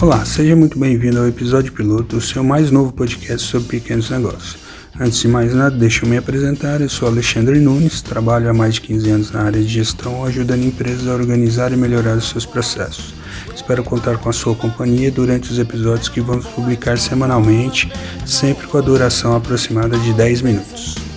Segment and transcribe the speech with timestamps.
[0.00, 4.56] Olá, seja muito bem-vindo ao episódio piloto do seu mais novo podcast sobre pequenos negócios.
[4.98, 6.80] Antes de mais nada, deixa eu me apresentar.
[6.80, 10.62] Eu sou Alexandre Nunes, trabalho há mais de 15 anos na área de gestão, ajudando
[10.62, 13.12] empresas a organizar e melhorar os seus processos.
[13.52, 17.90] Espero contar com a sua companhia durante os episódios que vamos publicar semanalmente,
[18.24, 21.07] sempre com a duração aproximada de 10 minutos.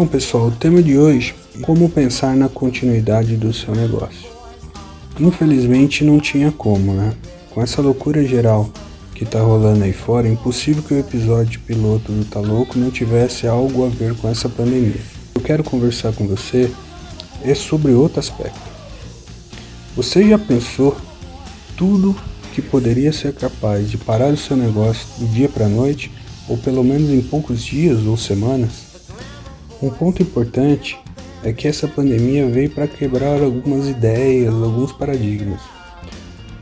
[0.00, 4.30] Bom pessoal, o tema de hoje é como pensar na continuidade do seu negócio.
[5.20, 7.12] Infelizmente não tinha como, né?
[7.50, 8.70] Com essa loucura geral
[9.14, 12.90] que tá rolando aí fora, é impossível que o episódio piloto do Tá Louco não
[12.90, 15.02] tivesse algo a ver com essa pandemia.
[15.34, 16.72] Eu quero conversar com você
[17.44, 18.58] é sobre outro aspecto.
[19.94, 20.96] Você já pensou
[21.76, 22.16] tudo
[22.54, 26.10] que poderia ser capaz de parar o seu negócio do dia para noite,
[26.48, 28.89] ou pelo menos em poucos dias ou semanas?
[29.82, 30.98] Um ponto importante
[31.42, 35.60] é que essa pandemia veio para quebrar algumas ideias, alguns paradigmas.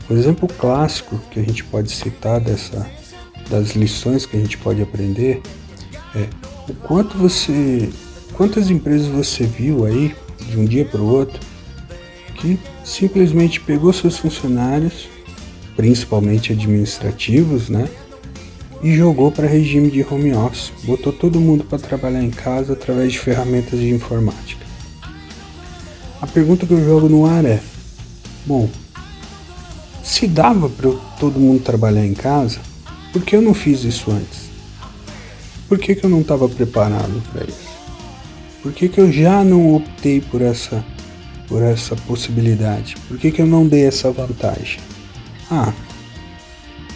[0.09, 2.89] Um exemplo clássico que a gente pode citar dessa,
[3.49, 5.41] das lições que a gente pode aprender
[6.15, 6.27] é
[6.69, 7.89] o quanto você,
[8.33, 10.15] quantas empresas você viu aí
[10.49, 11.39] de um dia para o outro
[12.35, 15.09] que simplesmente pegou seus funcionários,
[15.75, 17.89] principalmente administrativos, né,
[18.81, 23.11] e jogou para regime de home office, botou todo mundo para trabalhar em casa através
[23.11, 24.65] de ferramentas de informática.
[26.21, 27.59] A pergunta que eu jogo no ar é:
[28.45, 28.69] bom,
[30.03, 32.59] se dava para todo mundo trabalhar em casa,
[33.11, 34.49] por que eu não fiz isso antes?
[35.67, 37.69] Por que, que eu não estava preparado para isso?
[38.61, 40.83] Por que, que eu já não optei por essa,
[41.47, 42.95] por essa possibilidade?
[43.07, 44.79] Por que, que eu não dei essa vantagem?
[45.49, 45.71] Ah,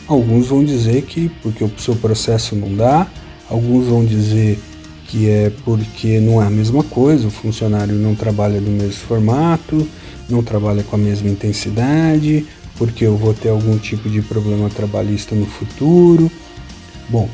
[0.07, 3.07] Alguns vão dizer que porque o seu processo não dá,
[3.49, 4.59] alguns vão dizer
[5.07, 9.87] que é porque não é a mesma coisa, o funcionário não trabalha no mesmo formato,
[10.27, 12.45] não trabalha com a mesma intensidade,
[12.77, 16.31] porque eu vou ter algum tipo de problema trabalhista no futuro.
[17.09, 17.29] Bom,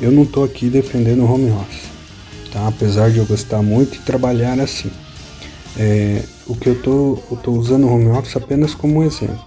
[0.00, 1.88] eu não estou aqui defendendo o home office,
[2.52, 2.68] tá?
[2.68, 4.90] apesar de eu gostar muito de trabalhar assim.
[5.76, 9.46] É, o que eu estou usando o home office apenas como exemplo.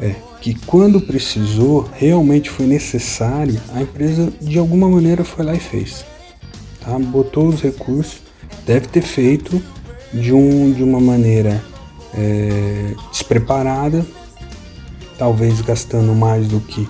[0.00, 5.60] É, que quando precisou, realmente foi necessário, a empresa de alguma maneira foi lá e
[5.60, 6.04] fez.
[6.80, 6.98] Tá?
[6.98, 8.20] Botou os recursos,
[8.66, 9.62] deve ter feito
[10.12, 11.62] de, um, de uma maneira
[12.12, 14.04] é, despreparada,
[15.16, 16.88] talvez gastando mais do que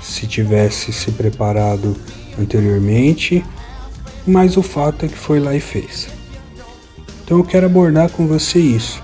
[0.00, 1.96] se tivesse se preparado
[2.38, 3.44] anteriormente,
[4.24, 6.06] mas o fato é que foi lá e fez.
[7.24, 9.02] Então eu quero abordar com você isso.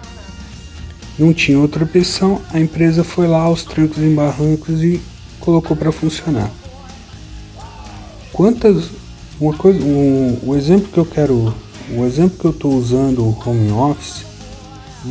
[1.18, 5.00] Não tinha outra opção, a empresa foi lá aos trancos e barrancos e
[5.40, 6.50] colocou para funcionar.
[8.32, 8.90] Quantas
[9.40, 11.54] uma coisa, um, o exemplo que eu quero,
[11.92, 14.24] o exemplo que eu estou usando o home office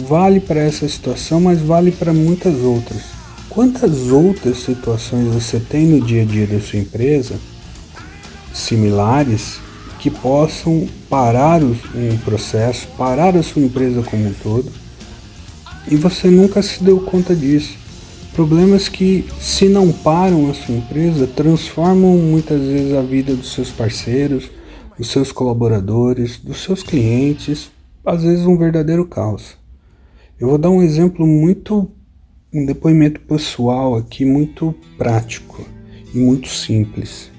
[0.08, 3.04] vale para essa situação, mas vale para muitas outras.
[3.50, 7.40] Quantas outras situações você tem no dia a dia da sua empresa
[8.54, 9.60] similares
[10.00, 14.70] que possam parar um processo, parar a sua empresa como um todo?
[15.90, 17.78] E você nunca se deu conta disso.
[18.34, 23.72] Problemas que, se não param a sua empresa, transformam muitas vezes a vida dos seus
[23.72, 24.50] parceiros,
[24.98, 27.72] dos seus colaboradores, dos seus clientes,
[28.06, 29.58] às vezes um verdadeiro caos.
[30.40, 31.90] Eu vou dar um exemplo muito,
[32.54, 35.66] um depoimento pessoal aqui muito prático
[36.14, 37.32] e muito simples.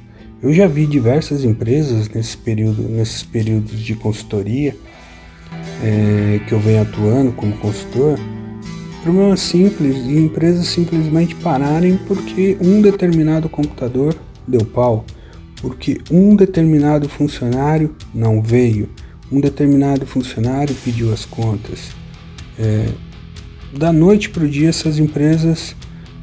[0.43, 4.77] Eu já vi diversas empresas nesse período, nesses períodos de consultoria
[5.83, 8.19] é, que eu venho atuando como consultor
[9.03, 14.15] Problema simples de empresas simplesmente pararem porque um determinado computador
[14.47, 15.05] deu pau,
[15.63, 18.89] porque um determinado funcionário não veio,
[19.31, 21.91] um determinado funcionário pediu as contas.
[22.59, 22.89] É,
[23.77, 25.77] da noite para o dia, essas empresas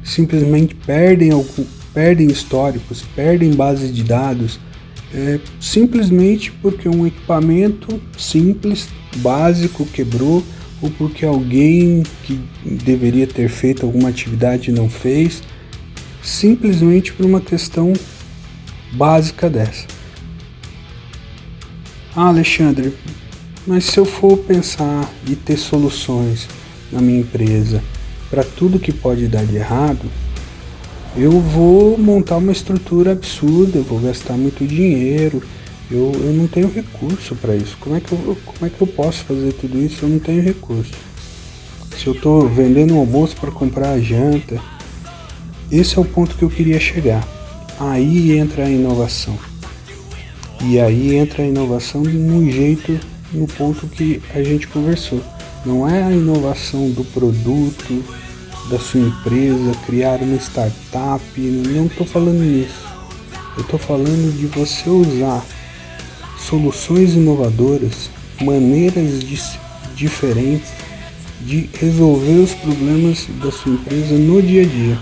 [0.04, 1.64] simplesmente perdem, algum,
[1.94, 4.60] perdem históricos, perdem bases de dados,
[5.14, 10.44] é, simplesmente porque um equipamento simples, básico, quebrou
[10.80, 15.42] ou porque alguém que deveria ter feito alguma atividade não fez,
[16.22, 17.92] simplesmente por uma questão
[18.92, 19.86] básica dessa.
[22.14, 22.94] Ah, Alexandre,
[23.66, 26.48] mas se eu for pensar e ter soluções
[26.90, 27.82] na minha empresa
[28.30, 30.10] para tudo que pode dar de errado,
[31.16, 35.42] eu vou montar uma estrutura absurda, eu vou gastar muito dinheiro,
[35.90, 37.76] eu, eu não tenho recurso para isso.
[37.78, 40.04] Como é, que eu, como é que eu posso fazer tudo isso?
[40.04, 40.92] Eu não tenho recurso.
[41.96, 44.60] Se eu estou vendendo um almoço para comprar a janta,
[45.70, 47.26] esse é o ponto que eu queria chegar.
[47.78, 49.38] Aí entra a inovação.
[50.62, 52.98] E aí entra a inovação no jeito,
[53.32, 55.22] no ponto que a gente conversou.
[55.64, 58.04] Não é a inovação do produto,
[58.68, 62.86] da sua empresa, criar uma startup, não estou falando nisso.
[63.56, 65.44] Eu estou falando de você usar
[66.48, 68.08] soluções inovadoras,
[68.40, 69.24] maneiras
[69.94, 70.70] diferentes
[71.40, 74.98] de resolver os problemas da sua empresa no dia a dia.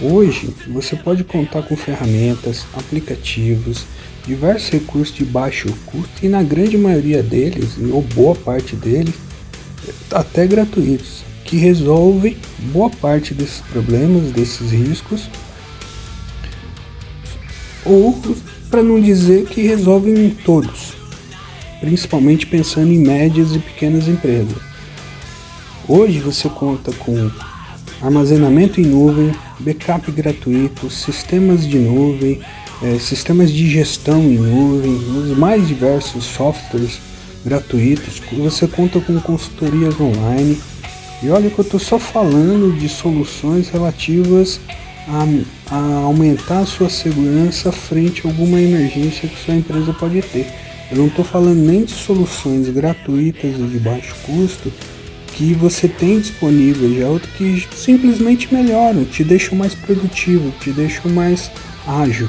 [0.00, 3.84] Hoje você pode contar com ferramentas, aplicativos,
[4.26, 9.14] diversos recursos de baixo custo e na grande maioria deles, ou boa parte deles,
[10.10, 12.36] até gratuitos, que resolvem
[12.72, 15.28] boa parte desses problemas, desses riscos,
[17.84, 18.20] ou
[18.72, 20.94] para não dizer que resolvem todos,
[21.78, 24.56] principalmente pensando em médias e pequenas empresas.
[25.86, 27.30] Hoje você conta com
[28.00, 29.30] armazenamento em nuvem,
[29.60, 32.40] backup gratuito, sistemas de nuvem,
[32.82, 36.98] é, sistemas de gestão em nuvem, os mais diversos softwares
[37.44, 38.22] gratuitos.
[38.38, 40.58] Você conta com consultorias online.
[41.22, 44.58] E olha que eu estou só falando de soluções relativas
[45.08, 50.46] a, a, aumentar a sua segurança frente a alguma emergência que sua empresa pode ter.
[50.90, 54.72] Eu não estou falando nem de soluções gratuitas e de baixo custo
[55.34, 61.10] que você tem disponível já, outro que simplesmente melhoram, te deixam mais produtivo, te deixam
[61.10, 61.50] mais
[61.86, 62.28] ágil.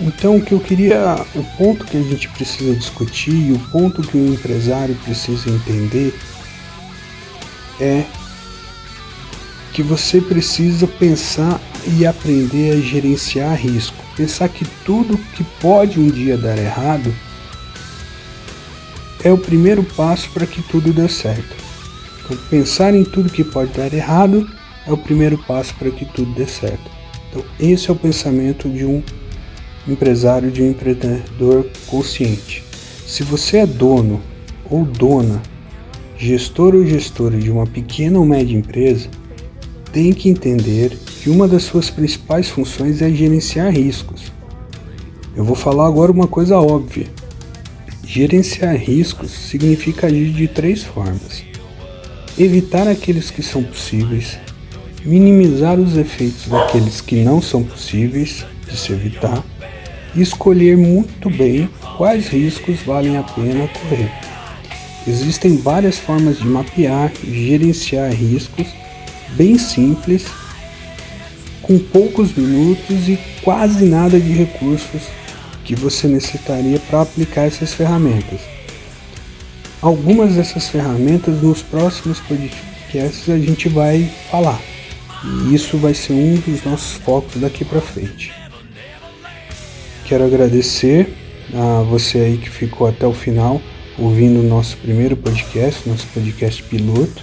[0.00, 4.16] Então, o que eu queria, o ponto que a gente precisa discutir, o ponto que
[4.16, 6.14] o empresário precisa entender
[7.80, 8.04] é
[9.72, 13.96] que você precisa pensar e aprender a gerenciar risco.
[14.16, 17.14] Pensar que tudo que pode um dia dar errado
[19.22, 21.54] é o primeiro passo para que tudo dê certo.
[22.24, 24.48] Então, pensar em tudo que pode dar errado
[24.86, 26.90] é o primeiro passo para que tudo dê certo.
[27.28, 29.02] Então, esse é o pensamento de um
[29.86, 32.64] empresário, de um empreendedor consciente.
[33.06, 34.20] Se você é dono
[34.68, 35.42] ou dona,
[36.18, 39.08] gestor ou gestora de uma pequena ou média empresa,
[39.92, 44.32] tem que entender que uma das suas principais funções é gerenciar riscos.
[45.34, 47.06] Eu vou falar agora uma coisa óbvia.
[48.04, 51.42] Gerenciar riscos significa agir de três formas:
[52.38, 54.38] evitar aqueles que são possíveis,
[55.04, 59.44] minimizar os efeitos daqueles que não são possíveis de se evitar
[60.14, 64.25] e escolher muito bem quais riscos valem a pena correr.
[65.06, 68.66] Existem várias formas de mapear e gerenciar riscos
[69.36, 70.24] bem simples,
[71.62, 75.02] com poucos minutos e quase nada de recursos
[75.64, 78.40] que você necessitaria para aplicar essas ferramentas.
[79.80, 84.60] Algumas dessas ferramentas nos próximos podcasts a gente vai falar.
[85.24, 88.32] E isso vai ser um dos nossos focos daqui para frente.
[90.04, 91.12] Quero agradecer
[91.52, 93.60] a você aí que ficou até o final
[93.98, 97.22] ouvindo o nosso primeiro podcast, nosso podcast piloto.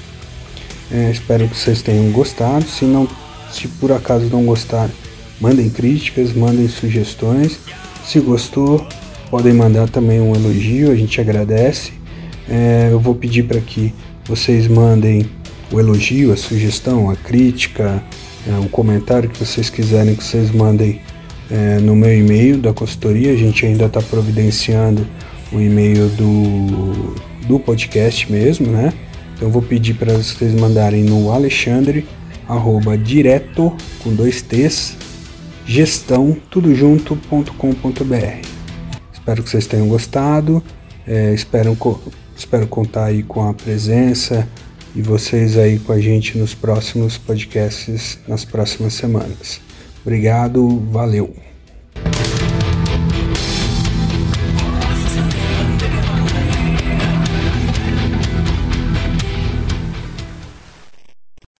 [0.91, 2.65] É, espero que vocês tenham gostado.
[2.65, 3.07] Se não,
[3.51, 4.91] se por acaso não gostaram,
[5.39, 7.59] mandem críticas, mandem sugestões.
[8.05, 8.85] Se gostou,
[9.29, 11.93] podem mandar também um elogio, a gente agradece.
[12.49, 13.93] É, eu vou pedir para que
[14.25, 15.25] vocês mandem
[15.71, 18.03] o elogio, a sugestão, a crítica,
[18.47, 21.01] é, o comentário que vocês quiserem que vocês mandem
[21.49, 23.31] é, no meu e-mail da consultoria.
[23.31, 25.07] A gente ainda está providenciando
[25.53, 27.15] o e-mail do,
[27.47, 28.93] do podcast mesmo, né?
[29.35, 32.05] Então vou pedir para vocês mandarem no Alexandre
[32.47, 34.97] arroba direto com dois T's
[35.65, 36.69] gestão tudo.
[39.11, 40.61] Espero que vocês tenham gostado.
[41.07, 41.77] É, espero,
[42.35, 44.47] espero contar aí com a presença
[44.95, 49.59] e vocês aí com a gente nos próximos podcasts nas próximas semanas.
[50.03, 51.42] Obrigado, valeu!